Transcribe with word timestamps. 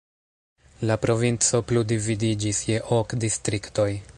La 0.91 0.95
provinco 1.03 1.61
plu 1.73 1.83
dividiĝis 1.91 2.65
je 2.71 2.83
ok 2.99 3.15
distriktoj. 3.27 3.91